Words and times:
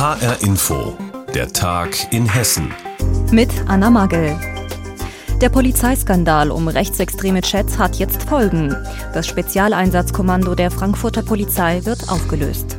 HR 0.00 0.40
Info, 0.40 0.96
der 1.34 1.52
Tag 1.52 2.10
in 2.10 2.26
Hessen. 2.26 2.72
Mit 3.30 3.50
Anna 3.68 3.90
Magel. 3.90 4.34
Der 5.42 5.50
Polizeiskandal 5.50 6.50
um 6.50 6.68
rechtsextreme 6.68 7.42
Chats 7.42 7.78
hat 7.78 7.96
jetzt 7.96 8.22
Folgen. 8.22 8.74
Das 9.12 9.26
Spezialeinsatzkommando 9.26 10.54
der 10.54 10.70
Frankfurter 10.70 11.20
Polizei 11.20 11.84
wird 11.84 12.08
aufgelöst. 12.08 12.78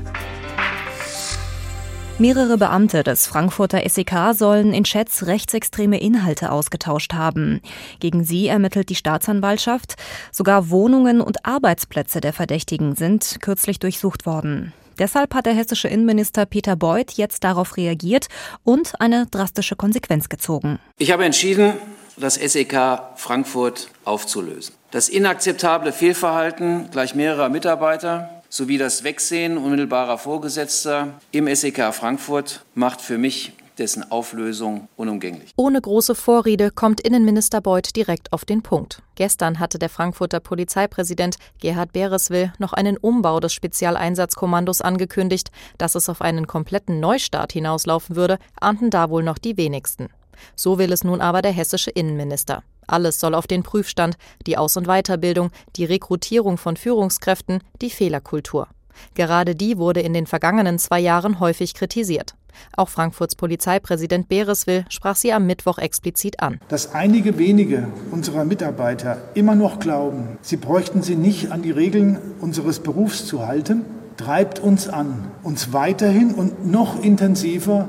Mehrere 2.18 2.58
Beamte 2.58 3.04
des 3.04 3.28
Frankfurter 3.28 3.88
SEK 3.88 4.34
sollen 4.34 4.74
in 4.74 4.84
Chats 4.84 5.28
rechtsextreme 5.28 6.02
Inhalte 6.02 6.52
ausgetauscht 6.52 7.14
haben. 7.14 7.62
Gegen 8.00 8.24
sie 8.24 8.48
ermittelt 8.48 8.90
die 8.90 8.96
Staatsanwaltschaft. 8.96 9.94
Sogar 10.32 10.72
Wohnungen 10.72 11.22
und 11.22 11.46
Arbeitsplätze 11.46 12.20
der 12.20 12.34
Verdächtigen 12.34 12.96
sind 12.96 13.38
kürzlich 13.42 13.78
durchsucht 13.78 14.26
worden. 14.26 14.74
Deshalb 15.00 15.34
hat 15.34 15.46
der 15.46 15.54
hessische 15.54 15.88
Innenminister 15.88 16.46
Peter 16.46 16.76
Beuth 16.76 17.12
jetzt 17.14 17.44
darauf 17.44 17.78
reagiert 17.78 18.28
und 18.64 19.00
eine 19.00 19.28
drastische 19.28 19.76
Konsequenz 19.76 20.30
gezogen. 20.30 20.80
Ich 20.98 21.12
habe 21.12 21.26
entschieden, 21.26 21.74
das 22.18 22.36
SEK 22.36 23.02
Frankfurt 23.16 23.90
aufzulösen. 24.06 24.76
Das 24.92 25.10
inakzeptable 25.10 25.94
Fehlverhalten 25.94 26.90
gleich 26.92 27.16
mehrerer 27.16 27.50
Mitarbeiter 27.50 28.42
sowie 28.50 28.78
das 28.78 29.04
Wegsehen 29.04 29.58
unmittelbarer 29.58 30.18
Vorgesetzter 30.18 31.20
im 31.32 31.54
SEK 31.54 31.94
Frankfurt 31.94 32.64
macht 32.76 33.02
für 33.02 33.18
mich 33.18 33.54
dessen 33.82 34.12
Auflösung 34.12 34.88
unumgänglich. 34.96 35.54
Ohne 35.56 35.82
große 35.82 36.14
Vorrede 36.14 36.70
kommt 36.70 37.02
Innenminister 37.02 37.62
Beuth 37.62 37.96
direkt 37.96 38.32
auf 38.32 38.46
den 38.46 38.62
Punkt. 38.62 39.02
Gestern 39.16 39.60
hatte 39.60 39.80
der 39.80 39.90
Frankfurter 39.90 40.40
Polizeipräsident 40.40 41.38
Gerhard 41.60 41.92
Bereswill 41.92 42.54
noch 42.60 42.74
einen 42.74 42.96
Umbau 42.96 43.40
des 43.40 43.54
Spezialeinsatzkommandos 43.54 44.82
angekündigt. 44.82 45.50
Dass 45.80 45.96
es 45.96 46.10
auf 46.10 46.22
einen 46.22 46.46
kompletten 46.46 47.00
Neustart 47.00 47.54
hinauslaufen 47.54 48.16
würde, 48.16 48.38
ahnten 48.60 48.92
da 48.92 49.10
wohl 49.10 49.24
noch 49.24 49.40
die 49.40 49.58
wenigsten. 49.58 50.10
So 50.56 50.78
will 50.78 50.92
es 50.92 51.04
nun 51.04 51.20
aber 51.20 51.42
der 51.42 51.52
hessische 51.52 51.90
Innenminister. 51.90 52.62
Alles 52.86 53.20
soll 53.20 53.34
auf 53.34 53.48
den 53.48 53.64
Prüfstand, 53.64 54.16
die 54.46 54.58
Aus- 54.58 54.78
und 54.78 54.86
Weiterbildung, 54.86 55.50
die 55.76 55.86
Rekrutierung 55.86 56.58
von 56.58 56.78
Führungskräften, 56.78 57.64
die 57.82 57.90
Fehlerkultur. 57.90 58.68
Gerade 59.14 59.56
die 59.56 59.78
wurde 59.78 60.02
in 60.02 60.14
den 60.14 60.28
vergangenen 60.28 60.80
zwei 60.80 61.00
Jahren 61.00 61.40
häufig 61.40 61.74
kritisiert. 61.74 62.36
Auch 62.76 62.90
Frankfurts 62.90 63.36
Polizeipräsident 63.36 64.28
Bereswill 64.28 64.86
sprach 64.90 65.16
sie 65.16 65.34
am 65.34 65.48
Mittwoch 65.48 65.78
explizit 65.78 66.42
an. 66.42 66.60
Dass 66.68 66.94
einige 66.94 67.38
wenige 67.38 67.88
unserer 68.12 68.46
Mitarbeiter 68.46 69.18
immer 69.34 69.56
noch 69.56 69.80
glauben, 69.80 70.38
sie 70.42 70.58
bräuchten 70.58 71.02
sie 71.02 71.16
nicht 71.16 71.52
an 71.52 71.62
die 71.62 71.72
Regeln 71.72 72.18
unseres 72.40 72.80
Berufs 72.80 73.26
zu 73.26 73.48
halten, 73.48 73.86
treibt 74.18 74.60
uns 74.60 74.88
an, 74.88 75.32
uns 75.44 75.74
weiterhin 75.74 76.34
und 76.34 76.66
noch 76.70 77.02
intensiver 77.02 77.88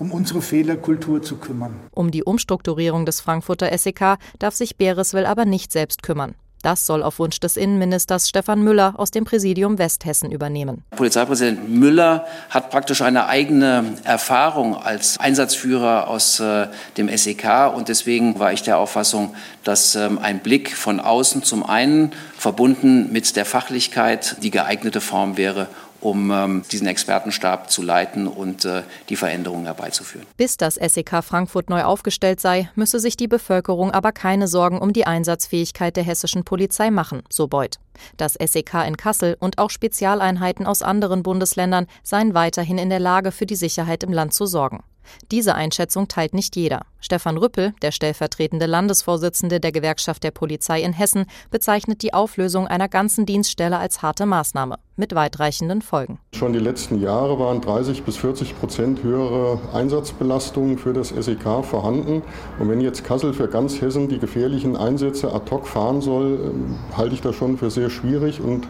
um 0.00 0.12
unsere 0.12 0.42
Fehlerkultur 0.42 1.22
zu 1.22 1.36
kümmern. 1.36 1.76
Um 1.92 2.10
die 2.10 2.24
Umstrukturierung 2.24 3.04
des 3.04 3.20
Frankfurter 3.20 3.76
SEK 3.76 4.16
darf 4.38 4.54
sich 4.54 4.76
Bereswell 4.76 5.26
aber 5.26 5.44
nicht 5.44 5.70
selbst 5.70 6.02
kümmern. 6.02 6.34
Das 6.62 6.86
soll 6.86 7.02
auf 7.02 7.18
Wunsch 7.18 7.40
des 7.40 7.56
Innenministers 7.56 8.28
Stefan 8.28 8.62
Müller 8.62 8.94
aus 8.96 9.10
dem 9.10 9.24
Präsidium 9.24 9.78
Westhessen 9.78 10.30
übernehmen. 10.30 10.84
Polizeipräsident 10.90 11.70
Müller 11.70 12.26
hat 12.50 12.70
praktisch 12.70 13.02
eine 13.02 13.26
eigene 13.26 13.96
Erfahrung 14.04 14.76
als 14.76 15.18
Einsatzführer 15.18 16.08
aus 16.08 16.40
äh, 16.40 16.66
dem 16.96 17.08
SEK 17.08 17.74
und 17.74 17.88
deswegen 17.88 18.38
war 18.38 18.52
ich 18.52 18.62
der 18.62 18.78
Auffassung, 18.78 19.34
dass 19.64 19.94
ähm, 19.94 20.18
ein 20.18 20.40
Blick 20.40 20.76
von 20.76 21.00
außen 21.00 21.42
zum 21.42 21.64
einen 21.64 22.12
verbunden 22.36 23.12
mit 23.12 23.36
der 23.36 23.44
Fachlichkeit 23.44 24.36
die 24.42 24.50
geeignete 24.50 25.00
Form 25.00 25.36
wäre, 25.36 25.68
um 26.00 26.30
ähm, 26.30 26.62
diesen 26.70 26.86
Expertenstab 26.86 27.70
zu 27.70 27.82
leiten 27.82 28.26
und 28.26 28.64
äh, 28.64 28.82
die 29.08 29.16
Veränderungen 29.16 29.66
herbeizuführen. 29.66 30.26
Bis 30.36 30.56
das 30.56 30.74
SEK 30.76 31.22
Frankfurt 31.22 31.70
neu 31.70 31.82
aufgestellt 31.82 32.40
sei, 32.40 32.70
müsse 32.74 32.98
sich 32.98 33.16
die 33.16 33.28
Bevölkerung 33.28 33.90
aber 33.90 34.12
keine 34.12 34.48
Sorgen 34.48 34.78
um 34.78 34.92
die 34.92 35.06
Einsatzfähigkeit 35.06 35.96
der 35.96 36.04
hessischen 36.04 36.44
Polizei 36.44 36.90
machen, 36.90 37.22
so 37.28 37.48
Beuth. 37.48 37.78
Das 38.16 38.34
SEK 38.34 38.86
in 38.86 38.96
Kassel 38.96 39.36
und 39.40 39.58
auch 39.58 39.70
Spezialeinheiten 39.70 40.66
aus 40.66 40.82
anderen 40.82 41.22
Bundesländern 41.22 41.86
seien 42.02 42.34
weiterhin 42.34 42.78
in 42.78 42.90
der 42.90 43.00
Lage, 43.00 43.32
für 43.32 43.46
die 43.46 43.56
Sicherheit 43.56 44.02
im 44.02 44.12
Land 44.12 44.32
zu 44.32 44.46
sorgen. 44.46 44.82
Diese 45.30 45.54
Einschätzung 45.54 46.08
teilt 46.08 46.34
nicht 46.34 46.56
jeder. 46.56 46.82
Stefan 47.00 47.38
Rüppel, 47.38 47.72
der 47.82 47.92
stellvertretende 47.92 48.66
Landesvorsitzende 48.66 49.58
der 49.58 49.72
Gewerkschaft 49.72 50.22
der 50.22 50.30
Polizei 50.30 50.82
in 50.82 50.92
Hessen, 50.92 51.26
bezeichnet 51.50 52.02
die 52.02 52.12
Auflösung 52.12 52.66
einer 52.66 52.88
ganzen 52.88 53.26
Dienststelle 53.26 53.78
als 53.78 54.02
harte 54.02 54.26
Maßnahme 54.26 54.76
mit 54.96 55.14
weitreichenden 55.14 55.80
Folgen. 55.82 56.18
Schon 56.34 56.52
die 56.52 56.58
letzten 56.58 57.00
Jahre 57.00 57.38
waren 57.38 57.60
30 57.60 58.02
bis 58.02 58.18
40 58.18 58.58
Prozent 58.60 59.02
höhere 59.02 59.58
Einsatzbelastungen 59.72 60.78
für 60.78 60.92
das 60.92 61.08
SEK 61.08 61.64
vorhanden. 61.64 62.22
Und 62.58 62.68
wenn 62.68 62.80
jetzt 62.80 63.02
Kassel 63.02 63.32
für 63.32 63.48
ganz 63.48 63.80
Hessen 63.80 64.08
die 64.08 64.18
gefährlichen 64.18 64.76
Einsätze 64.76 65.32
ad 65.32 65.50
hoc 65.50 65.66
fahren 65.66 66.02
soll, 66.02 66.38
ähm, 66.44 66.78
halte 66.96 67.14
ich 67.14 67.22
das 67.22 67.34
schon 67.34 67.56
für 67.56 67.70
sehr 67.70 67.88
schwierig 67.88 68.40
und 68.40 68.66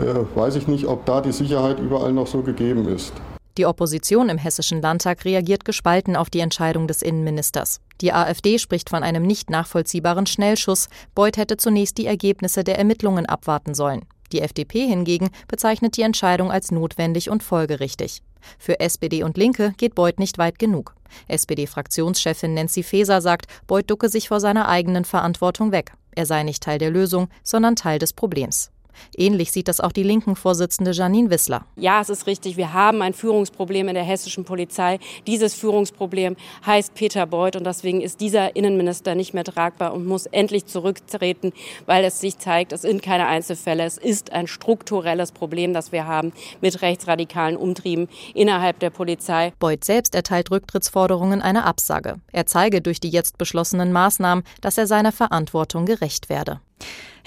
äh, 0.00 0.36
weiß 0.36 0.56
ich 0.56 0.66
nicht, 0.66 0.86
ob 0.86 1.06
da 1.06 1.20
die 1.20 1.32
Sicherheit 1.32 1.78
überall 1.78 2.12
noch 2.12 2.26
so 2.26 2.42
gegeben 2.42 2.88
ist. 2.88 3.12
Die 3.58 3.66
Opposition 3.66 4.28
im 4.28 4.38
Hessischen 4.38 4.80
Landtag 4.80 5.24
reagiert 5.24 5.64
gespalten 5.64 6.14
auf 6.14 6.30
die 6.30 6.38
Entscheidung 6.38 6.86
des 6.86 7.02
Innenministers. 7.02 7.80
Die 8.00 8.12
AfD 8.12 8.56
spricht 8.56 8.88
von 8.88 9.02
einem 9.02 9.24
nicht 9.24 9.50
nachvollziehbaren 9.50 10.26
Schnellschuss. 10.26 10.88
Beuth 11.16 11.36
hätte 11.36 11.56
zunächst 11.56 11.98
die 11.98 12.06
Ergebnisse 12.06 12.62
der 12.62 12.78
Ermittlungen 12.78 13.26
abwarten 13.26 13.74
sollen. 13.74 14.04
Die 14.30 14.42
FDP 14.42 14.86
hingegen 14.86 15.30
bezeichnet 15.48 15.96
die 15.96 16.02
Entscheidung 16.02 16.52
als 16.52 16.70
notwendig 16.70 17.30
und 17.30 17.42
folgerichtig. 17.42 18.22
Für 18.60 18.78
SPD 18.78 19.24
und 19.24 19.36
Linke 19.36 19.74
geht 19.76 19.96
Beuth 19.96 20.20
nicht 20.20 20.38
weit 20.38 20.60
genug. 20.60 20.94
SPD-Fraktionschefin 21.26 22.54
Nancy 22.54 22.84
Faeser 22.84 23.20
sagt, 23.20 23.46
Beuth 23.66 23.90
ducke 23.90 24.08
sich 24.08 24.28
vor 24.28 24.38
seiner 24.38 24.68
eigenen 24.68 25.04
Verantwortung 25.04 25.72
weg. 25.72 25.94
Er 26.12 26.26
sei 26.26 26.44
nicht 26.44 26.62
Teil 26.62 26.78
der 26.78 26.92
Lösung, 26.92 27.28
sondern 27.42 27.74
Teil 27.74 27.98
des 27.98 28.12
Problems. 28.12 28.70
Ähnlich 29.16 29.52
sieht 29.52 29.68
das 29.68 29.80
auch 29.80 29.92
die 29.92 30.02
linken 30.02 30.36
Vorsitzende 30.36 30.92
Janine 30.92 31.30
Wissler. 31.30 31.64
Ja, 31.76 32.00
es 32.00 32.08
ist 32.08 32.26
richtig. 32.26 32.56
Wir 32.56 32.72
haben 32.72 33.02
ein 33.02 33.14
Führungsproblem 33.14 33.88
in 33.88 33.94
der 33.94 34.04
hessischen 34.04 34.44
Polizei. 34.44 34.98
Dieses 35.26 35.54
Führungsproblem 35.54 36.36
heißt 36.66 36.94
Peter 36.94 37.26
Beuth 37.26 37.56
und 37.56 37.64
deswegen 37.64 38.00
ist 38.00 38.20
dieser 38.20 38.56
Innenminister 38.56 39.14
nicht 39.14 39.34
mehr 39.34 39.44
tragbar 39.44 39.92
und 39.92 40.06
muss 40.06 40.26
endlich 40.26 40.66
zurücktreten, 40.66 41.52
weil 41.86 42.04
es 42.04 42.20
sich 42.20 42.38
zeigt, 42.38 42.72
es 42.72 42.82
sind 42.82 43.02
keine 43.02 43.26
Einzelfälle. 43.26 43.84
Es 43.84 43.98
ist 43.98 44.32
ein 44.32 44.46
strukturelles 44.46 45.32
Problem, 45.32 45.72
das 45.72 45.92
wir 45.92 46.06
haben 46.06 46.32
mit 46.60 46.82
rechtsradikalen 46.82 47.56
Umtrieben 47.56 48.08
innerhalb 48.34 48.78
der 48.78 48.90
Polizei. 48.90 49.52
Beuth 49.58 49.84
selbst 49.84 50.14
erteilt 50.14 50.50
Rücktrittsforderungen 50.50 51.42
eine 51.42 51.64
Absage. 51.64 52.16
Er 52.32 52.46
zeige 52.46 52.80
durch 52.80 53.00
die 53.00 53.10
jetzt 53.10 53.38
beschlossenen 53.38 53.92
Maßnahmen, 53.92 54.44
dass 54.60 54.78
er 54.78 54.86
seiner 54.86 55.12
Verantwortung 55.12 55.86
gerecht 55.86 56.28
werde. 56.28 56.60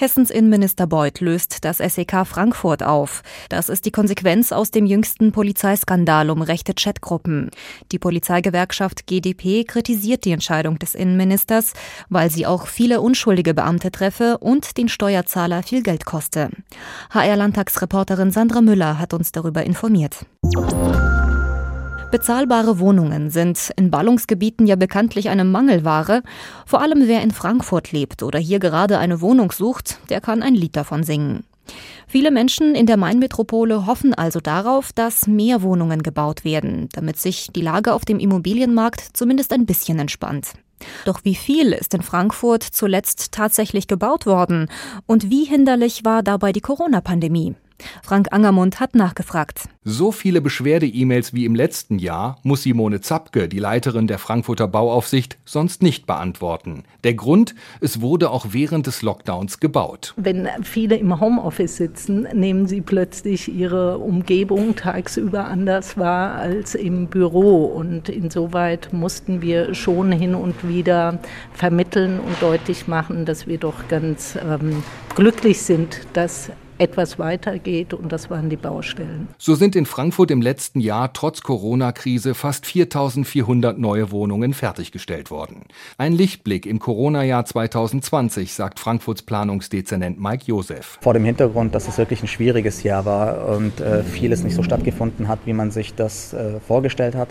Hessens 0.02 0.32
Innenminister 0.32 0.88
Beuth 0.88 1.20
löst 1.20 1.64
das 1.64 1.78
SEK 1.78 2.26
Frankfurt 2.26 2.82
auf. 2.82 3.22
Das 3.50 3.70
ist 3.70 3.86
die 3.86 3.92
Konsequenz 3.92 4.52
aus 4.52 4.72
dem 4.72 4.88
jüngsten 4.88 5.32
Polizeiskandal 5.32 6.32
um 6.32 6.42
rechte 6.42 6.74
Chatgruppen. 6.74 7.52
Die 7.92 8.00
Polizeigewerkschaft 8.00 9.06
GdP 9.06 9.64
kritisiert 9.64 10.26
die 10.26 10.32
Entscheidung 10.32 10.80
des 10.80 10.96
Innenministers, 10.96 11.74
weil 12.10 12.32
sie 12.32 12.48
auch 12.48 12.66
viele 12.66 13.00
unschuldige 13.00 13.54
Beamte 13.54 13.92
treffe 13.92 14.40
und 14.40 14.76
den 14.78 14.90
Steuerzahler 14.90 15.62
viel 15.62 15.84
Geld 15.84 16.04
koste. 16.06 16.50
HR-Landtagsreporterin 17.12 18.32
Sandra 18.32 18.62
Müller 18.62 18.98
hat 18.98 19.14
uns 19.14 19.32
darüber 19.32 19.64
informiert. 19.64 20.26
Bezahlbare 22.12 22.80
Wohnungen 22.80 23.30
sind 23.30 23.72
in 23.78 23.90
Ballungsgebieten 23.90 24.68
ja 24.68 24.76
bekanntlich 24.76 25.30
eine 25.30 25.46
Mangelware. 25.46 26.24
Vor 26.66 26.82
allem 26.82 27.08
wer 27.08 27.22
in 27.22 27.32
Frankfurt 27.32 27.94
lebt 27.94 28.22
oder 28.22 28.38
hier 28.38 28.60
gerade 28.60 28.98
eine 28.98 29.22
Wohnung 29.22 29.54
sucht, 29.54 29.98
der 30.10 30.20
kann 30.20 30.44
ein 30.44 30.54
Lied 30.54 30.76
davon 30.76 31.04
singen. 31.04 31.46
Viele 32.08 32.30
Menschen 32.30 32.76
in 32.76 32.86
der 32.86 32.98
Mainmetropole 32.98 33.86
hoffen 33.86 34.14
also 34.14 34.42
darauf, 34.42 34.92
dass 34.92 35.26
mehr 35.26 35.62
Wohnungen 35.62 36.04
gebaut 36.04 36.44
werden, 36.44 36.90
damit 36.92 37.18
sich 37.18 37.48
die 37.56 37.62
Lage 37.62 37.94
auf 37.94 38.04
dem 38.04 38.20
Immobilienmarkt 38.20 39.02
zumindest 39.14 39.54
ein 39.54 39.66
bisschen 39.66 39.98
entspannt. 39.98 40.52
Doch 41.06 41.22
wie 41.24 41.36
viel 41.36 41.72
ist 41.72 41.94
in 41.94 42.02
Frankfurt 42.02 42.64
zuletzt 42.64 43.32
tatsächlich 43.32 43.88
gebaut 43.88 44.26
worden? 44.26 44.68
Und 45.06 45.30
wie 45.30 45.46
hinderlich 45.46 46.04
war 46.04 46.24
dabei 46.24 46.52
die 46.52 46.60
Corona-Pandemie? 46.60 47.56
Frank 48.04 48.28
Angermund 48.32 48.80
hat 48.80 48.96
nachgefragt. 48.96 49.70
So 49.84 50.12
viele 50.12 50.42
Beschwerde-E-Mails 50.42 51.34
wie 51.34 51.46
im 51.46 51.56
letzten 51.56 51.98
Jahr 51.98 52.38
muss 52.44 52.62
Simone 52.62 53.02
Zapke, 53.02 53.48
die 53.48 53.58
Leiterin 53.58 54.06
der 54.06 54.20
Frankfurter 54.20 54.68
Bauaufsicht, 54.68 55.38
sonst 55.44 55.82
nicht 55.82 56.06
beantworten. 56.06 56.84
Der 57.04 57.16
Grund, 57.16 57.56
es 57.80 58.00
wurde 58.00 58.30
auch 58.30 58.48
während 58.52 58.86
des 58.86 59.02
Lockdowns 59.02 59.60
gebaut. 59.60 60.14
Wenn 60.18 60.48
viele 60.62 60.98
im 60.98 61.20
Homeoffice 61.20 61.78
sitzen, 61.78 62.28
nehmen 62.32 62.68
sie 62.68 62.82
plötzlich 62.82 63.52
ihre 63.52 63.98
Umgebung 63.98 64.76
tagsüber 64.76 65.46
anders 65.46 65.98
wahr 65.98 66.36
als 66.36 66.76
im 66.76 67.08
Büro. 67.08 67.66
Und 67.66 68.08
insoweit 68.08 68.94
mussten 68.94 69.42
wir 69.42 69.74
schon 69.74 70.12
hin 70.12 70.36
und 70.36 70.68
wieder 70.68 71.18
vermitteln 71.54 72.20
und 72.20 72.40
deutlich 72.40 72.88
machen, 72.88 73.26
dass 73.26 73.48
wir 73.48 73.58
doch 73.58 73.88
ganz 73.88 74.38
ähm, 74.48 74.84
glücklich 75.16 75.62
sind, 75.64 76.02
dass 76.14 76.52
etwas 76.82 77.20
weitergeht 77.20 77.94
und 77.94 78.12
das 78.12 78.32
waren 78.32 78.50
die 78.50 78.58
Baustellen. 78.58 79.28
So 79.38 79.54
sind 79.54 79.76
in 79.76 79.86
Frankfurt 79.86 80.32
im 80.32 80.42
letzten 80.42 80.80
Jahr 80.80 81.14
trotz 81.14 81.42
Corona-Krise 81.44 82.34
fast 82.34 82.66
4400 82.66 83.78
neue 83.78 84.10
Wohnungen 84.10 84.56
fertiggestellt 84.56 85.30
worden. 85.30 85.66
Ein 86.00 86.14
Lichtblick 86.14 86.66
im 86.66 86.80
Corona-Jahr 86.80 87.46
2020, 87.46 88.54
sagt 88.54 88.80
Frankfurts 88.80 89.22
Planungsdezernent 89.22 90.20
Mike 90.20 90.46
Josef. 90.48 90.98
Vor 91.02 91.14
dem 91.14 91.24
Hintergrund, 91.24 91.76
dass 91.76 91.88
es 91.88 92.00
wirklich 92.00 92.24
ein 92.24 92.28
schwieriges 92.28 92.82
Jahr 92.82 93.06
war 93.06 93.48
und 93.50 93.80
äh, 93.80 94.04
vieles 94.04 94.44
nicht 94.44 94.56
so 94.56 94.64
stattgefunden 94.64 95.28
hat, 95.28 95.40
wie 95.46 95.54
man 95.54 95.70
sich 95.70 95.94
das 95.94 96.34
äh, 96.34 96.60
vorgestellt 96.60 97.14
hat, 97.14 97.30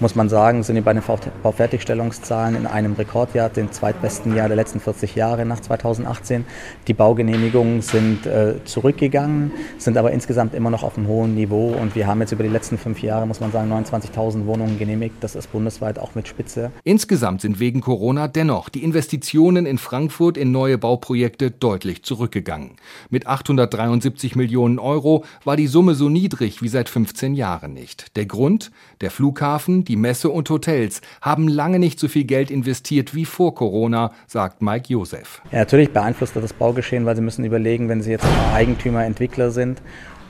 muss 0.00 0.14
man 0.14 0.28
sagen, 0.28 0.62
sind 0.62 0.76
wir 0.76 0.82
bei 0.82 0.92
den 0.92 1.02
Baufertigstellungszahlen 1.42 2.56
in 2.56 2.66
einem 2.66 2.94
Rekordjahr, 2.94 3.50
dem 3.50 3.70
zweitbesten 3.70 4.34
Jahr 4.34 4.48
der 4.48 4.56
letzten 4.56 4.80
40 4.80 5.14
Jahre 5.14 5.44
nach 5.44 5.60
2018. 5.60 6.46
Die 6.88 6.94
Baugenehmigungen 6.94 7.82
sind 7.82 8.26
äh, 8.26 8.64
zurückgegangen, 8.64 9.52
sind 9.78 9.96
aber 9.96 10.12
insgesamt 10.12 10.54
immer 10.54 10.70
noch 10.70 10.82
auf 10.82 10.96
einem 10.96 11.06
hohen 11.06 11.34
Niveau 11.34 11.74
und 11.74 11.94
wir 11.94 12.06
haben 12.06 12.20
jetzt 12.20 12.32
über 12.32 12.42
die 12.42 12.48
letzten 12.48 12.78
fünf 12.78 13.02
Jahre, 13.02 13.26
muss 13.26 13.40
man 13.40 13.52
sagen, 13.52 13.70
29.000 13.72 14.46
Wohnungen 14.46 14.78
genehmigt. 14.78 15.16
Das 15.20 15.34
ist 15.34 15.52
bundesweit 15.52 15.98
auch 15.98 16.14
mit 16.14 16.28
Spitze. 16.28 16.70
Insgesamt 16.84 17.42
sind 17.42 17.60
wegen 17.60 17.80
Corona 17.80 18.28
dennoch 18.28 18.68
die 18.68 18.82
Investitionen 18.82 19.66
in 19.66 19.78
Frankfurt 19.78 20.36
in 20.36 20.50
neue 20.50 20.78
Bauprojekte 20.78 21.50
deutlich 21.50 22.04
zurückgegangen. 22.04 22.76
Mit 23.10 23.26
873 23.26 24.36
Millionen 24.36 24.78
Euro 24.78 25.24
war 25.44 25.56
die 25.56 25.66
Summe 25.66 25.94
so 25.94 26.08
niedrig 26.08 26.62
wie 26.62 26.68
seit 26.68 26.88
15 26.88 27.34
Jahren 27.34 27.74
nicht. 27.74 28.16
Der 28.16 28.26
Grund? 28.26 28.70
Der 29.00 29.10
Flughafen, 29.10 29.84
die 29.90 29.96
Messe 29.96 30.30
und 30.30 30.48
Hotels 30.50 31.00
haben 31.20 31.48
lange 31.48 31.80
nicht 31.80 31.98
so 31.98 32.06
viel 32.06 32.22
Geld 32.22 32.52
investiert 32.52 33.12
wie 33.12 33.24
vor 33.24 33.56
Corona, 33.56 34.12
sagt 34.28 34.62
Mike 34.62 34.86
Josef. 34.86 35.42
Ja, 35.50 35.58
natürlich 35.58 35.90
beeinflusst 35.90 36.36
das 36.36 36.42
das 36.42 36.52
Baugeschehen, 36.52 37.06
weil 37.06 37.16
Sie 37.16 37.22
müssen 37.22 37.44
überlegen, 37.44 37.88
wenn 37.88 38.00
Sie 38.00 38.12
jetzt 38.12 38.24
Eigentümer, 38.54 39.04
Entwickler 39.04 39.50
sind 39.50 39.82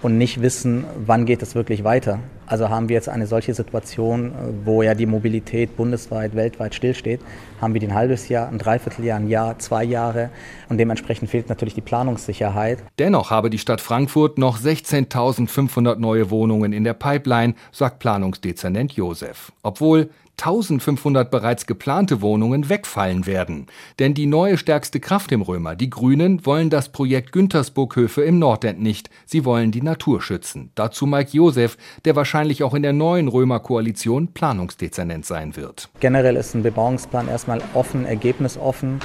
und 0.02 0.18
nicht 0.18 0.40
wissen, 0.40 0.84
wann 1.06 1.26
geht 1.26 1.42
es 1.42 1.54
wirklich 1.54 1.84
weiter. 1.84 2.20
Also 2.46 2.68
haben 2.68 2.88
wir 2.88 2.94
jetzt 2.94 3.08
eine 3.08 3.26
solche 3.26 3.54
Situation, 3.54 4.32
wo 4.64 4.82
ja 4.82 4.94
die 4.94 5.06
Mobilität 5.06 5.76
bundesweit, 5.76 6.34
weltweit 6.34 6.74
stillsteht, 6.74 7.20
haben 7.60 7.74
wir 7.74 7.82
ein 7.82 7.94
halbes 7.94 8.28
Jahr, 8.28 8.48
ein 8.48 8.58
Dreivierteljahr, 8.58 9.18
ein 9.18 9.28
Jahr, 9.28 9.58
zwei 9.58 9.84
Jahre 9.84 10.30
und 10.68 10.78
dementsprechend 10.78 11.30
fehlt 11.30 11.48
natürlich 11.48 11.74
die 11.74 11.80
Planungssicherheit. 11.80 12.82
Dennoch 12.98 13.30
habe 13.30 13.50
die 13.50 13.58
Stadt 13.58 13.80
Frankfurt 13.80 14.38
noch 14.38 14.58
16.500 14.58 15.96
neue 15.96 16.30
Wohnungen 16.30 16.72
in 16.72 16.82
der 16.82 16.94
Pipeline, 16.94 17.54
sagt 17.70 18.00
Planungsdezernent 18.00 18.92
Josef. 18.92 19.52
Obwohl 19.62 20.10
1500 20.40 21.30
bereits 21.30 21.66
geplante 21.66 22.20
Wohnungen 22.20 22.68
wegfallen 22.68 23.26
werden. 23.26 23.66
Denn 23.98 24.14
die 24.14 24.26
neue 24.26 24.58
stärkste 24.58 25.00
Kraft 25.00 25.32
im 25.32 25.42
Römer, 25.42 25.76
die 25.76 25.90
Grünen, 25.90 26.44
wollen 26.46 26.70
das 26.70 26.90
Projekt 26.90 27.32
Güntersburghöfe 27.32 28.22
im 28.22 28.38
Nordend 28.38 28.80
nicht. 28.80 29.10
Sie 29.26 29.44
wollen 29.44 29.70
die 29.70 29.82
Natur 29.82 30.22
schützen. 30.22 30.70
Dazu 30.74 31.06
Mike 31.06 31.30
Josef, 31.32 31.76
der 32.04 32.16
wahrscheinlich 32.16 32.62
auch 32.62 32.74
in 32.74 32.82
der 32.82 32.92
neuen 32.92 33.28
Römer-Koalition 33.28 34.32
Planungsdezernent 34.32 35.26
sein 35.26 35.56
wird. 35.56 35.88
Generell 36.00 36.36
ist 36.36 36.54
ein 36.54 36.62
Bebauungsplan 36.62 37.28
erstmal 37.28 37.60
offen, 37.74 38.06
ergebnisoffen. 38.06 39.00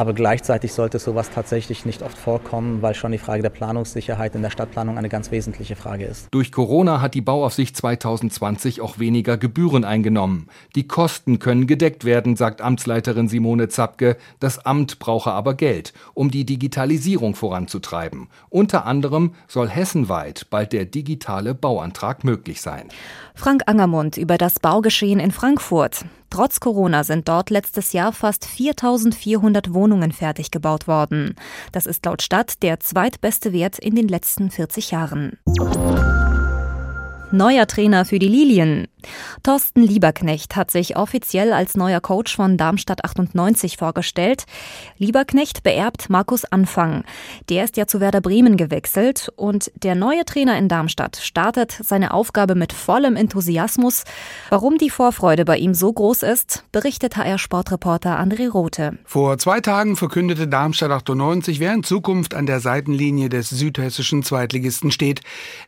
Aber 0.00 0.14
gleichzeitig 0.14 0.72
sollte 0.72 0.98
sowas 0.98 1.28
tatsächlich 1.28 1.84
nicht 1.84 2.02
oft 2.02 2.16
vorkommen, 2.16 2.80
weil 2.80 2.94
schon 2.94 3.12
die 3.12 3.18
Frage 3.18 3.42
der 3.42 3.50
Planungssicherheit 3.50 4.34
in 4.34 4.40
der 4.40 4.48
Stadtplanung 4.48 4.96
eine 4.96 5.10
ganz 5.10 5.30
wesentliche 5.30 5.76
Frage 5.76 6.06
ist. 6.06 6.28
Durch 6.30 6.52
Corona 6.52 7.02
hat 7.02 7.12
die 7.12 7.20
Bauaufsicht 7.20 7.76
2020 7.76 8.80
auch 8.80 8.98
weniger 8.98 9.36
Gebühren 9.36 9.84
eingenommen. 9.84 10.48
Die 10.74 10.88
Kosten 10.88 11.38
können 11.38 11.66
gedeckt 11.66 12.06
werden, 12.06 12.34
sagt 12.34 12.62
Amtsleiterin 12.62 13.28
Simone 13.28 13.68
Zapke. 13.68 14.16
Das 14.38 14.64
Amt 14.64 15.00
brauche 15.00 15.32
aber 15.32 15.52
Geld, 15.52 15.92
um 16.14 16.30
die 16.30 16.46
Digitalisierung 16.46 17.34
voranzutreiben. 17.34 18.28
Unter 18.48 18.86
anderem 18.86 19.34
soll 19.48 19.68
hessenweit 19.68 20.46
bald 20.48 20.72
der 20.72 20.86
digitale 20.86 21.52
Bauantrag 21.54 22.24
möglich 22.24 22.62
sein. 22.62 22.88
Frank 23.34 23.64
Angermund 23.66 24.16
über 24.16 24.38
das 24.38 24.60
Baugeschehen 24.60 25.20
in 25.20 25.30
Frankfurt. 25.30 26.06
Trotz 26.30 26.60
Corona 26.60 27.02
sind 27.02 27.28
dort 27.28 27.50
letztes 27.50 27.92
Jahr 27.92 28.12
fast 28.12 28.46
4400 28.46 29.74
Wohnungen 29.74 30.12
fertig 30.12 30.52
gebaut 30.52 30.86
worden. 30.86 31.34
Das 31.72 31.86
ist 31.86 32.06
laut 32.06 32.22
Stadt 32.22 32.62
der 32.62 32.78
zweitbeste 32.78 33.52
Wert 33.52 33.80
in 33.80 33.96
den 33.96 34.06
letzten 34.06 34.50
40 34.50 34.92
Jahren. 34.92 35.38
Neuer 37.32 37.66
Trainer 37.66 38.04
für 38.04 38.18
die 38.18 38.28
Lilien. 38.28 38.86
Thorsten 39.42 39.82
Lieberknecht 39.82 40.56
hat 40.56 40.70
sich 40.70 40.96
offiziell 40.96 41.52
als 41.52 41.76
neuer 41.76 42.00
Coach 42.00 42.36
von 42.36 42.56
Darmstadt 42.56 43.04
98 43.04 43.76
vorgestellt. 43.76 44.44
Lieberknecht 44.98 45.62
beerbt 45.62 46.10
Markus 46.10 46.44
Anfang. 46.44 47.04
Der 47.48 47.64
ist 47.64 47.76
ja 47.76 47.86
zu 47.86 48.00
Werder 48.00 48.20
Bremen 48.20 48.56
gewechselt 48.56 49.30
und 49.36 49.70
der 49.74 49.94
neue 49.94 50.24
Trainer 50.24 50.58
in 50.58 50.68
Darmstadt 50.68 51.16
startet 51.16 51.72
seine 51.82 52.12
Aufgabe 52.12 52.54
mit 52.54 52.72
vollem 52.72 53.16
Enthusiasmus. 53.16 54.04
Warum 54.48 54.78
die 54.78 54.90
Vorfreude 54.90 55.44
bei 55.44 55.58
ihm 55.58 55.74
so 55.74 55.92
groß 55.92 56.22
ist, 56.22 56.64
berichtet 56.72 57.16
HR-Sportreporter 57.16 58.18
André 58.18 58.50
Rothe. 58.50 58.98
Vor 59.04 59.38
zwei 59.38 59.60
Tagen 59.60 59.96
verkündete 59.96 60.48
Darmstadt 60.48 60.90
98, 60.90 61.60
wer 61.60 61.72
in 61.74 61.82
Zukunft 61.82 62.34
an 62.34 62.46
der 62.46 62.60
Seitenlinie 62.60 63.28
des 63.28 63.50
südhessischen 63.50 64.22
Zweitligisten 64.22 64.90
steht. 64.90 65.20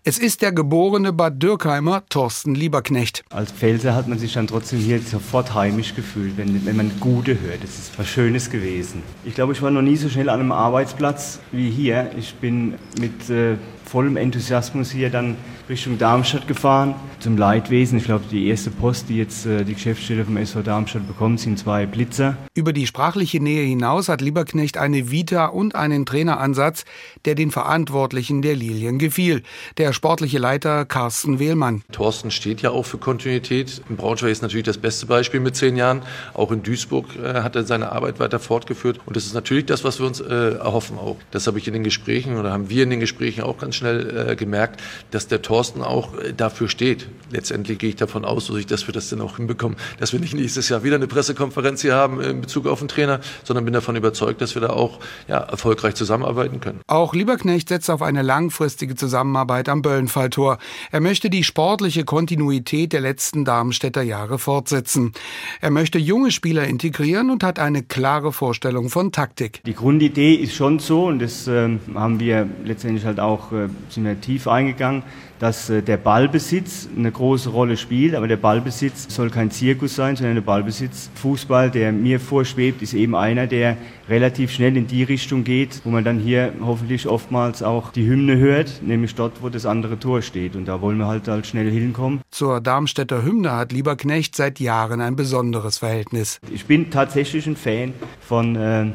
Es 0.04 0.18
ist 0.18 0.42
der 0.42 0.52
geborene 0.52 1.12
Bad 1.12 1.42
Dürkheimer 1.42 2.02
Thorsten 2.08 2.54
Lieberknecht. 2.54 3.21
Als 3.30 3.50
Pfälzer 3.50 3.94
hat 3.94 4.08
man 4.08 4.18
sich 4.18 4.34
dann 4.34 4.46
trotzdem 4.46 4.78
hier 4.78 5.00
sofort 5.00 5.54
heimisch 5.54 5.94
gefühlt, 5.94 6.36
wenn, 6.36 6.66
wenn 6.66 6.76
man 6.76 6.90
Gute 7.00 7.40
hört. 7.40 7.64
Es 7.64 7.78
ist 7.78 7.98
was 7.98 8.06
Schönes 8.06 8.50
gewesen. 8.50 9.02
Ich 9.24 9.34
glaube, 9.34 9.52
ich 9.52 9.62
war 9.62 9.70
noch 9.70 9.82
nie 9.82 9.96
so 9.96 10.08
schnell 10.08 10.28
an 10.28 10.40
einem 10.40 10.52
Arbeitsplatz 10.52 11.40
wie 11.50 11.70
hier. 11.70 12.10
Ich 12.18 12.34
bin 12.34 12.74
mit 13.00 13.30
äh, 13.30 13.56
vollem 13.92 14.16
Enthusiasmus 14.16 14.90
hier 14.90 15.10
dann 15.10 15.36
Richtung 15.68 15.98
Darmstadt 15.98 16.48
gefahren, 16.48 16.94
zum 17.20 17.36
Leidwesen. 17.36 17.98
Ich 17.98 18.04
glaube, 18.04 18.24
die 18.30 18.48
erste 18.48 18.70
Post, 18.70 19.10
die 19.10 19.18
jetzt 19.18 19.44
äh, 19.44 19.64
die 19.64 19.74
Geschäftsstelle 19.74 20.24
vom 20.24 20.38
SV 20.38 20.62
Darmstadt 20.62 21.06
bekommt, 21.06 21.40
sind 21.40 21.58
zwei 21.58 21.84
Blitzer. 21.84 22.38
Über 22.54 22.72
die 22.72 22.86
sprachliche 22.86 23.38
Nähe 23.38 23.64
hinaus 23.64 24.08
hat 24.08 24.22
Lieberknecht 24.22 24.78
eine 24.78 25.10
Vita 25.10 25.44
und 25.44 25.74
einen 25.74 26.06
Traineransatz, 26.06 26.86
der 27.26 27.34
den 27.34 27.50
Verantwortlichen 27.50 28.40
der 28.40 28.56
Lilien 28.56 28.98
gefiel. 28.98 29.42
Der 29.76 29.92
sportliche 29.92 30.38
Leiter 30.38 30.86
Carsten 30.86 31.38
Wehlmann. 31.38 31.82
Thorsten 31.92 32.30
steht 32.30 32.62
ja 32.62 32.70
auch 32.70 32.86
für 32.86 32.96
Kontinuität. 32.96 33.82
In 33.90 33.96
Braunschweig 33.96 34.32
ist 34.32 34.40
natürlich 34.40 34.64
das 34.64 34.78
beste 34.78 35.04
Beispiel 35.04 35.40
mit 35.40 35.54
zehn 35.54 35.76
Jahren. 35.76 36.00
Auch 36.32 36.50
in 36.50 36.62
Duisburg 36.62 37.14
äh, 37.22 37.42
hat 37.42 37.56
er 37.56 37.64
seine 37.64 37.92
Arbeit 37.92 38.20
weiter 38.20 38.38
fortgeführt. 38.38 39.00
Und 39.04 39.16
das 39.16 39.26
ist 39.26 39.34
natürlich 39.34 39.66
das, 39.66 39.84
was 39.84 40.00
wir 40.00 40.06
uns 40.06 40.20
äh, 40.20 40.54
erhoffen 40.54 40.96
auch. 40.96 41.18
Das 41.30 41.46
habe 41.46 41.58
ich 41.58 41.68
in 41.68 41.74
den 41.74 41.84
Gesprächen 41.84 42.38
oder 42.38 42.52
haben 42.52 42.70
wir 42.70 42.84
in 42.84 42.88
den 42.88 43.00
Gesprächen 43.00 43.42
auch 43.42 43.58
ganz 43.58 43.81
schnell 43.82 44.30
äh, 44.30 44.36
gemerkt, 44.36 44.80
dass 45.10 45.28
der 45.28 45.42
Thorsten 45.42 45.82
auch 45.82 46.16
äh, 46.18 46.32
dafür 46.32 46.68
steht. 46.68 47.08
Letztendlich 47.30 47.78
gehe 47.78 47.90
ich 47.90 47.96
davon 47.96 48.24
aus, 48.24 48.50
dass 48.68 48.86
wir 48.86 48.94
das 48.94 49.08
dann 49.08 49.20
auch 49.20 49.36
hinbekommen, 49.36 49.76
dass 49.98 50.12
wir 50.12 50.20
nicht 50.20 50.34
nächstes 50.34 50.68
Jahr 50.68 50.84
wieder 50.84 50.96
eine 50.96 51.06
Pressekonferenz 51.06 51.82
hier 51.82 51.94
haben 51.94 52.20
in 52.20 52.40
Bezug 52.40 52.66
auf 52.66 52.78
den 52.78 52.88
Trainer, 52.88 53.20
sondern 53.44 53.64
bin 53.64 53.74
davon 53.74 53.96
überzeugt, 53.96 54.40
dass 54.40 54.54
wir 54.54 54.62
da 54.62 54.70
auch 54.70 55.00
ja, 55.28 55.38
erfolgreich 55.38 55.94
zusammenarbeiten 55.94 56.60
können. 56.60 56.80
Auch 56.86 57.14
Lieberknecht 57.14 57.68
setzt 57.68 57.90
auf 57.90 58.02
eine 58.02 58.22
langfristige 58.22 58.94
Zusammenarbeit 58.94 59.68
am 59.68 59.82
Böllenfalltor. 59.82 60.58
Er 60.90 61.00
möchte 61.00 61.30
die 61.30 61.42
sportliche 61.42 62.04
Kontinuität 62.04 62.92
der 62.92 63.00
letzten 63.00 63.44
Darmstädter 63.44 64.02
Jahre 64.02 64.38
fortsetzen. 64.38 65.12
Er 65.60 65.70
möchte 65.70 65.98
junge 65.98 66.30
Spieler 66.30 66.64
integrieren 66.64 67.30
und 67.30 67.42
hat 67.42 67.58
eine 67.58 67.82
klare 67.82 68.32
Vorstellung 68.32 68.90
von 68.90 69.10
Taktik. 69.10 69.62
Die 69.64 69.74
Grundidee 69.74 70.34
ist 70.34 70.54
schon 70.54 70.78
so 70.78 71.06
und 71.06 71.20
das 71.20 71.48
äh, 71.48 71.78
haben 71.94 72.20
wir 72.20 72.48
letztendlich 72.64 73.04
halt 73.04 73.20
auch 73.20 73.52
äh, 73.52 73.68
sind 73.88 74.04
wir 74.04 74.20
tief 74.20 74.48
eingegangen 74.48 75.02
dass 75.42 75.68
äh, 75.70 75.82
der 75.82 75.96
Ballbesitz 75.96 76.88
eine 76.96 77.10
große 77.10 77.48
Rolle 77.48 77.76
spielt, 77.76 78.14
aber 78.14 78.28
der 78.28 78.36
Ballbesitz 78.36 79.12
soll 79.12 79.28
kein 79.28 79.50
Zirkus 79.50 79.96
sein, 79.96 80.14
sondern 80.14 80.36
der 80.36 80.42
Ballbesitz, 80.42 81.10
Fußball, 81.16 81.68
der 81.72 81.90
mir 81.90 82.20
vorschwebt, 82.20 82.80
ist 82.80 82.94
eben 82.94 83.16
einer, 83.16 83.48
der 83.48 83.76
relativ 84.08 84.52
schnell 84.52 84.76
in 84.76 84.86
die 84.86 85.02
Richtung 85.02 85.42
geht, 85.42 85.80
wo 85.82 85.90
man 85.90 86.04
dann 86.04 86.20
hier 86.20 86.52
hoffentlich 86.64 87.08
oftmals 87.08 87.64
auch 87.64 87.90
die 87.90 88.06
Hymne 88.06 88.36
hört, 88.36 88.82
nämlich 88.84 89.16
dort, 89.16 89.42
wo 89.42 89.48
das 89.48 89.66
andere 89.66 89.98
Tor 89.98 90.22
steht. 90.22 90.54
Und 90.54 90.66
da 90.66 90.80
wollen 90.80 90.98
wir 90.98 91.08
halt, 91.08 91.26
halt 91.26 91.44
schnell 91.44 91.68
hinkommen. 91.68 92.20
Zur 92.30 92.60
Darmstädter 92.60 93.24
Hymne 93.24 93.50
hat 93.50 93.72
Lieberknecht 93.72 94.36
seit 94.36 94.60
Jahren 94.60 95.00
ein 95.00 95.16
besonderes 95.16 95.78
Verhältnis. 95.78 96.38
Ich 96.52 96.66
bin 96.66 96.92
tatsächlich 96.92 97.48
ein 97.48 97.56
Fan 97.56 97.94
von 98.20 98.54
äh, 98.54 98.92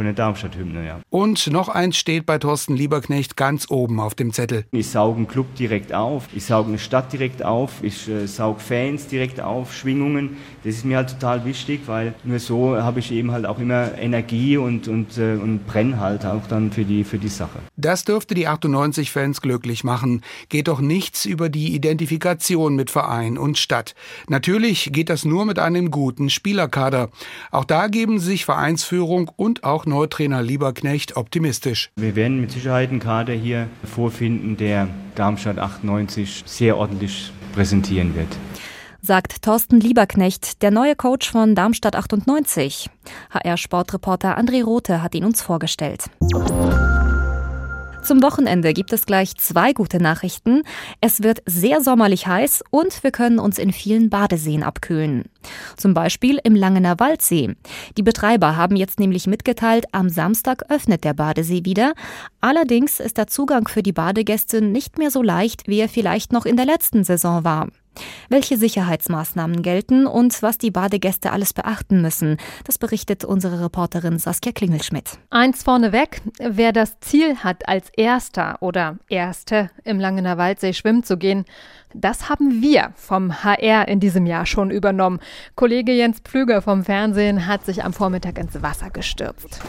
von 0.00 0.06
der 0.06 0.14
Darmstadt-Hymne, 0.14 0.86
ja. 0.86 1.00
Und 1.10 1.48
noch 1.48 1.68
eins 1.68 1.98
steht 1.98 2.24
bei 2.24 2.38
Thorsten 2.38 2.74
Lieberknecht 2.74 3.36
ganz 3.36 3.70
oben 3.70 4.00
auf 4.00 4.14
dem 4.14 4.32
Zettel. 4.32 4.64
Ich 4.72 4.88
sauge 4.88 5.18
einen 5.18 5.28
Club 5.28 5.54
direkt 5.56 5.92
auf, 5.92 6.26
ich 6.34 6.46
sauge 6.46 6.70
eine 6.70 6.78
Stadt 6.78 7.12
direkt 7.12 7.44
auf, 7.44 7.82
ich 7.82 8.08
äh, 8.08 8.26
sauge 8.26 8.60
Fans 8.60 9.08
direkt 9.08 9.42
auf, 9.42 9.74
Schwingungen. 9.74 10.38
Das 10.64 10.76
ist 10.76 10.86
mir 10.86 10.96
halt 10.96 11.10
total 11.10 11.44
wichtig, 11.44 11.82
weil 11.84 12.14
nur 12.24 12.38
so 12.38 12.76
habe 12.76 13.00
ich 13.00 13.12
eben 13.12 13.30
halt 13.30 13.44
auch 13.44 13.58
immer 13.58 13.98
Energie 13.98 14.56
und, 14.56 14.88
und, 14.88 15.18
äh, 15.18 15.34
und 15.34 15.66
brenne 15.66 16.00
halt 16.00 16.24
auch 16.24 16.46
dann 16.48 16.72
für 16.72 16.86
die, 16.86 17.04
für 17.04 17.18
die 17.18 17.28
Sache. 17.28 17.58
Das 17.76 18.04
dürfte 18.04 18.34
die 18.34 18.48
98-Fans 18.48 19.42
glücklich 19.42 19.84
machen. 19.84 20.22
Geht 20.48 20.68
doch 20.68 20.80
nichts 20.80 21.26
über 21.26 21.50
die 21.50 21.74
Identifikation 21.74 22.74
mit 22.74 22.90
Verein 22.90 23.36
und 23.36 23.58
Stadt. 23.58 23.94
Natürlich 24.30 24.94
geht 24.94 25.10
das 25.10 25.26
nur 25.26 25.44
mit 25.44 25.58
einem 25.58 25.90
guten 25.90 26.30
Spielerkader. 26.30 27.10
Auch 27.50 27.66
da 27.66 27.88
geben 27.88 28.18
sich 28.18 28.46
Vereinsführung 28.46 29.30
und 29.36 29.62
auch 29.62 29.89
Nordtrainer 29.90 30.42
Lieberknecht 30.42 31.16
optimistisch. 31.16 31.90
Wir 31.96 32.16
werden 32.16 32.40
mit 32.40 32.50
Sicherheit 32.52 32.88
einen 32.88 33.00
Kader 33.00 33.34
hier 33.34 33.68
vorfinden, 33.84 34.56
der 34.56 34.88
Darmstadt 35.14 35.58
98 35.58 36.44
sehr 36.46 36.78
ordentlich 36.78 37.32
präsentieren 37.52 38.14
wird 38.14 38.28
sagt 39.02 39.42
Thorsten 39.42 39.80
Lieberknecht, 39.80 40.62
der 40.62 40.70
neue 40.70 40.94
Coach 40.94 41.30
von 41.30 41.54
Darmstadt 41.54 41.96
98. 41.96 42.90
HR-Sportreporter 43.30 44.38
André 44.38 44.62
Rothe 44.62 45.02
hat 45.02 45.14
ihn 45.14 45.24
uns 45.24 45.42
vorgestellt. 45.42 46.10
Zum 48.02 48.22
Wochenende 48.22 48.72
gibt 48.72 48.92
es 48.92 49.06
gleich 49.06 49.36
zwei 49.36 49.72
gute 49.72 49.98
Nachrichten. 49.98 50.62
Es 51.00 51.22
wird 51.22 51.42
sehr 51.46 51.80
sommerlich 51.80 52.26
heiß 52.26 52.64
und 52.70 53.02
wir 53.04 53.10
können 53.10 53.38
uns 53.38 53.58
in 53.58 53.72
vielen 53.72 54.10
Badeseen 54.10 54.62
abkühlen. 54.62 55.24
Zum 55.76 55.94
Beispiel 55.94 56.40
im 56.42 56.54
Langener 56.54 56.98
Waldsee. 56.98 57.54
Die 57.96 58.02
Betreiber 58.02 58.56
haben 58.56 58.76
jetzt 58.76 58.98
nämlich 58.98 59.26
mitgeteilt, 59.26 59.84
am 59.92 60.08
Samstag 60.08 60.70
öffnet 60.70 61.04
der 61.04 61.14
Badesee 61.14 61.64
wieder. 61.64 61.92
Allerdings 62.40 63.00
ist 63.00 63.18
der 63.18 63.26
Zugang 63.26 63.68
für 63.68 63.82
die 63.82 63.92
Badegäste 63.92 64.62
nicht 64.62 64.98
mehr 64.98 65.10
so 65.10 65.22
leicht, 65.22 65.68
wie 65.68 65.78
er 65.78 65.88
vielleicht 65.88 66.32
noch 66.32 66.46
in 66.46 66.56
der 66.56 66.66
letzten 66.66 67.04
Saison 67.04 67.44
war. 67.44 67.68
Welche 68.28 68.56
Sicherheitsmaßnahmen 68.56 69.62
gelten 69.62 70.06
und 70.06 70.42
was 70.42 70.58
die 70.58 70.70
Badegäste 70.70 71.32
alles 71.32 71.52
beachten 71.52 72.00
müssen, 72.00 72.36
das 72.64 72.78
berichtet 72.78 73.24
unsere 73.24 73.62
Reporterin 73.62 74.18
Saskia 74.18 74.52
Klingelschmidt. 74.52 75.18
Eins 75.30 75.62
vorneweg, 75.62 76.22
wer 76.38 76.72
das 76.72 77.00
Ziel 77.00 77.38
hat, 77.38 77.68
als 77.68 77.90
Erster 77.96 78.58
oder 78.60 78.98
Erste 79.08 79.70
im 79.84 79.98
Langener 79.98 80.38
Waldsee 80.38 80.72
schwimmen 80.72 81.02
zu 81.02 81.16
gehen, 81.16 81.44
das 81.92 82.28
haben 82.28 82.62
wir 82.62 82.92
vom 82.94 83.42
HR 83.42 83.88
in 83.88 83.98
diesem 83.98 84.26
Jahr 84.26 84.46
schon 84.46 84.70
übernommen. 84.70 85.18
Kollege 85.56 85.92
Jens 85.92 86.20
Pflüger 86.20 86.62
vom 86.62 86.84
Fernsehen 86.84 87.46
hat 87.46 87.64
sich 87.66 87.82
am 87.82 87.92
Vormittag 87.92 88.38
ins 88.38 88.62
Wasser 88.62 88.90
gestürzt. 88.90 89.60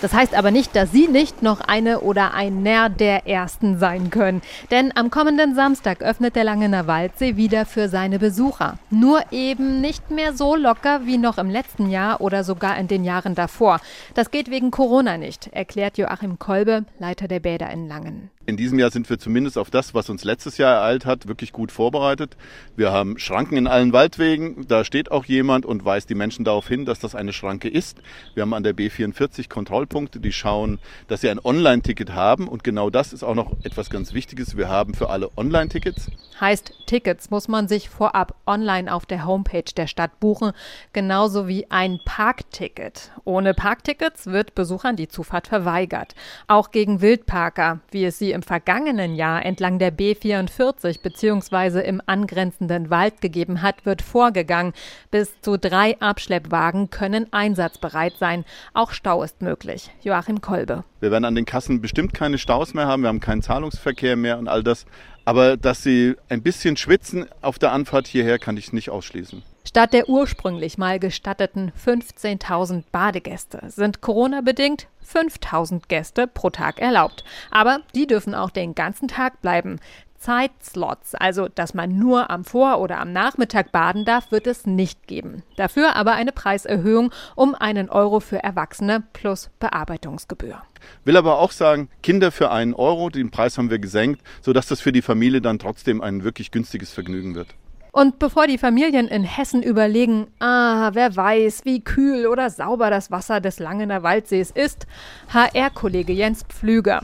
Das 0.00 0.14
heißt 0.14 0.34
aber 0.34 0.50
nicht, 0.50 0.74
dass 0.74 0.92
Sie 0.92 1.08
nicht 1.08 1.42
noch 1.42 1.60
eine 1.60 2.00
oder 2.00 2.34
einer 2.34 2.88
der 2.88 3.26
Ersten 3.26 3.78
sein 3.78 4.10
können. 4.10 4.42
Denn 4.70 4.92
am 4.96 5.10
kommenden 5.10 5.54
Samstag 5.54 6.02
öffnet 6.02 6.36
der 6.36 6.44
Langener 6.44 6.86
Waldsee 6.86 7.36
wieder 7.36 7.66
für 7.66 7.88
seine 7.88 8.18
Besucher. 8.18 8.78
Nur 8.90 9.20
eben 9.30 9.80
nicht 9.80 10.10
mehr 10.10 10.32
so 10.32 10.56
locker 10.56 11.06
wie 11.06 11.18
noch 11.18 11.38
im 11.38 11.50
letzten 11.50 11.90
Jahr 11.90 12.20
oder 12.20 12.44
sogar 12.44 12.78
in 12.78 12.88
den 12.88 13.04
Jahren 13.04 13.34
davor. 13.34 13.80
Das 14.14 14.30
geht 14.30 14.50
wegen 14.50 14.70
Corona 14.70 15.18
nicht, 15.18 15.48
erklärt 15.52 15.98
Joachim 15.98 16.38
Kolbe, 16.38 16.84
Leiter 16.98 17.28
der 17.28 17.40
Bäder 17.40 17.70
in 17.70 17.88
Langen. 17.88 18.30
In 18.50 18.56
diesem 18.56 18.80
Jahr 18.80 18.90
sind 18.90 19.08
wir 19.08 19.20
zumindest 19.20 19.56
auf 19.56 19.70
das, 19.70 19.94
was 19.94 20.10
uns 20.10 20.24
letztes 20.24 20.58
Jahr 20.58 20.74
ereilt 20.74 21.06
hat, 21.06 21.28
wirklich 21.28 21.52
gut 21.52 21.70
vorbereitet. 21.70 22.36
Wir 22.74 22.90
haben 22.90 23.16
Schranken 23.16 23.56
in 23.56 23.68
allen 23.68 23.92
Waldwegen. 23.92 24.66
Da 24.66 24.82
steht 24.82 25.12
auch 25.12 25.24
jemand 25.24 25.64
und 25.64 25.84
weist 25.84 26.10
die 26.10 26.16
Menschen 26.16 26.44
darauf 26.44 26.66
hin, 26.66 26.84
dass 26.84 26.98
das 26.98 27.14
eine 27.14 27.32
Schranke 27.32 27.68
ist. 27.68 27.98
Wir 28.34 28.40
haben 28.40 28.52
an 28.52 28.64
der 28.64 28.74
B44 28.74 29.48
Kontrollpunkte, 29.48 30.18
die 30.18 30.32
schauen, 30.32 30.80
dass 31.06 31.20
sie 31.20 31.30
ein 31.30 31.38
Online-Ticket 31.38 32.12
haben. 32.12 32.48
Und 32.48 32.64
genau 32.64 32.90
das 32.90 33.12
ist 33.12 33.22
auch 33.22 33.36
noch 33.36 33.52
etwas 33.62 33.88
ganz 33.88 34.14
Wichtiges. 34.14 34.56
Wir 34.56 34.68
haben 34.68 34.94
für 34.94 35.10
alle 35.10 35.30
Online-Tickets. 35.36 36.10
Heißt, 36.40 36.72
Tickets 36.86 37.30
muss 37.30 37.46
man 37.46 37.68
sich 37.68 37.88
vorab 37.88 38.34
online 38.48 38.92
auf 38.92 39.06
der 39.06 39.26
Homepage 39.26 39.62
der 39.76 39.86
Stadt 39.86 40.18
buchen, 40.18 40.50
genauso 40.92 41.46
wie 41.46 41.70
ein 41.70 42.00
Parkticket. 42.04 43.12
Ohne 43.22 43.54
Parktickets 43.54 44.26
wird 44.26 44.56
Besuchern 44.56 44.96
die 44.96 45.06
Zufahrt 45.06 45.46
verweigert. 45.46 46.16
Auch 46.48 46.72
gegen 46.72 47.00
Wildparker, 47.00 47.78
wie 47.92 48.04
es 48.04 48.18
sie 48.18 48.32
im 48.32 48.39
im 48.40 48.42
vergangenen 48.42 49.14
Jahr 49.16 49.44
entlang 49.44 49.78
der 49.78 49.92
B44 49.92 51.02
bzw. 51.02 51.86
im 51.86 52.00
angrenzenden 52.06 52.88
Wald 52.88 53.20
gegeben 53.20 53.60
hat, 53.60 53.84
wird 53.84 54.00
vorgegangen. 54.00 54.72
Bis 55.10 55.38
zu 55.42 55.58
drei 55.58 56.00
Abschleppwagen 56.00 56.88
können 56.88 57.30
einsatzbereit 57.32 58.14
sein. 58.18 58.46
Auch 58.72 58.92
Stau 58.92 59.22
ist 59.22 59.42
möglich. 59.42 59.90
Joachim 60.02 60.40
Kolbe. 60.40 60.84
Wir 61.00 61.10
werden 61.10 61.26
an 61.26 61.34
den 61.34 61.44
Kassen 61.44 61.82
bestimmt 61.82 62.14
keine 62.14 62.38
Staus 62.38 62.72
mehr 62.72 62.86
haben. 62.86 63.02
Wir 63.02 63.08
haben 63.08 63.20
keinen 63.20 63.42
Zahlungsverkehr 63.42 64.16
mehr 64.16 64.38
und 64.38 64.48
all 64.48 64.62
das. 64.62 64.86
Aber 65.26 65.58
dass 65.58 65.82
sie 65.82 66.16
ein 66.30 66.42
bisschen 66.42 66.78
schwitzen 66.78 67.26
auf 67.42 67.58
der 67.58 67.72
Anfahrt 67.72 68.06
hierher, 68.06 68.38
kann 68.38 68.56
ich 68.56 68.72
nicht 68.72 68.88
ausschließen. 68.88 69.42
Statt 69.64 69.92
der 69.92 70.08
ursprünglich 70.08 70.78
mal 70.78 70.98
gestatteten 70.98 71.72
15.000 71.84 72.84
Badegäste 72.90 73.60
sind 73.68 74.00
Corona-bedingt 74.00 74.88
5.000 75.06 75.82
Gäste 75.88 76.26
pro 76.26 76.50
Tag 76.50 76.80
erlaubt. 76.80 77.24
Aber 77.50 77.80
die 77.94 78.06
dürfen 78.06 78.34
auch 78.34 78.50
den 78.50 78.74
ganzen 78.74 79.08
Tag 79.08 79.40
bleiben. 79.42 79.78
Zeitslots, 80.20 81.14
also 81.14 81.48
dass 81.48 81.72
man 81.72 81.98
nur 81.98 82.30
am 82.30 82.44
Vor- 82.44 82.80
oder 82.80 82.98
am 82.98 83.12
Nachmittag 83.12 83.72
baden 83.72 84.04
darf, 84.04 84.30
wird 84.30 84.46
es 84.46 84.66
nicht 84.66 85.06
geben. 85.06 85.42
Dafür 85.56 85.96
aber 85.96 86.12
eine 86.12 86.32
Preiserhöhung 86.32 87.10
um 87.36 87.54
einen 87.54 87.88
Euro 87.88 88.20
für 88.20 88.42
Erwachsene 88.42 89.02
plus 89.14 89.50
Bearbeitungsgebühr. 89.58 90.62
Will 91.04 91.16
aber 91.16 91.38
auch 91.38 91.52
sagen, 91.52 91.88
Kinder 92.02 92.32
für 92.32 92.50
einen 92.50 92.74
Euro, 92.74 93.08
den 93.08 93.30
Preis 93.30 93.56
haben 93.56 93.70
wir 93.70 93.78
gesenkt, 93.78 94.22
sodass 94.42 94.66
das 94.66 94.80
für 94.80 94.92
die 94.92 95.02
Familie 95.02 95.40
dann 95.40 95.58
trotzdem 95.58 96.02
ein 96.02 96.22
wirklich 96.22 96.50
günstiges 96.50 96.92
Vergnügen 96.92 97.34
wird. 97.34 97.48
Und 97.92 98.18
bevor 98.18 98.46
die 98.46 98.58
Familien 98.58 99.08
in 99.08 99.24
Hessen 99.24 99.62
überlegen, 99.62 100.28
ah, 100.38 100.90
wer 100.92 101.16
weiß, 101.16 101.64
wie 101.64 101.80
kühl 101.80 102.26
oder 102.26 102.50
sauber 102.50 102.90
das 102.90 103.10
Wasser 103.10 103.40
des 103.40 103.58
Langener 103.58 104.02
Waldsees 104.02 104.50
ist, 104.50 104.86
HR-Kollege 105.32 106.12
Jens 106.12 106.44
Pflüger. 106.48 107.02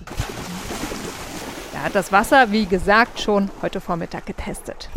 Er 1.74 1.82
hat 1.82 1.94
das 1.94 2.12
Wasser, 2.12 2.52
wie 2.52 2.66
gesagt, 2.66 3.20
schon 3.20 3.50
heute 3.62 3.80
Vormittag 3.80 4.26
getestet. 4.26 4.88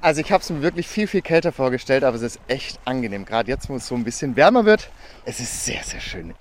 Also 0.00 0.20
ich 0.20 0.30
habe 0.30 0.42
es 0.42 0.50
mir 0.50 0.62
wirklich 0.62 0.86
viel, 0.86 1.08
viel 1.08 1.22
kälter 1.22 1.50
vorgestellt, 1.50 2.04
aber 2.04 2.16
es 2.16 2.22
ist 2.22 2.40
echt 2.46 2.78
angenehm. 2.84 3.24
Gerade 3.24 3.50
jetzt, 3.50 3.68
wo 3.68 3.76
es 3.76 3.88
so 3.88 3.96
ein 3.96 4.04
bisschen 4.04 4.36
wärmer 4.36 4.64
wird, 4.64 4.90
es 5.24 5.40
ist 5.40 5.64
sehr, 5.64 5.82
sehr 5.82 6.00
schön. 6.00 6.34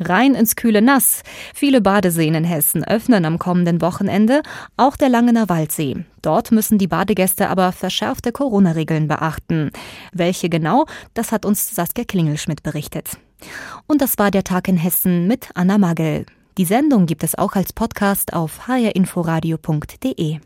Rein 0.00 0.34
ins 0.34 0.56
kühle 0.56 0.82
Nass. 0.82 1.22
Viele 1.54 1.80
Badeseen 1.80 2.34
in 2.34 2.44
Hessen 2.44 2.84
öffnen 2.84 3.24
am 3.24 3.38
kommenden 3.38 3.80
Wochenende, 3.80 4.42
auch 4.76 4.96
der 4.96 5.08
Langener 5.08 5.48
Waldsee. 5.48 6.04
Dort 6.22 6.52
müssen 6.52 6.78
die 6.78 6.86
Badegäste 6.86 7.48
aber 7.48 7.72
verschärfte 7.72 8.32
Corona-Regeln 8.32 9.08
beachten. 9.08 9.70
Welche 10.12 10.48
genau, 10.48 10.86
das 11.14 11.32
hat 11.32 11.44
uns 11.44 11.74
Saskia 11.74 12.04
Klingelschmidt 12.04 12.62
berichtet. 12.62 13.18
Und 13.86 14.00
das 14.00 14.18
war 14.18 14.30
der 14.30 14.44
Tag 14.44 14.68
in 14.68 14.76
Hessen 14.76 15.26
mit 15.26 15.50
Anna 15.54 15.78
Magel. 15.78 16.26
Die 16.56 16.64
Sendung 16.64 17.06
gibt 17.06 17.24
es 17.24 17.36
auch 17.36 17.54
als 17.54 17.72
Podcast 17.72 18.32
auf 18.32 18.68
hrinforadio.de. 18.68 20.38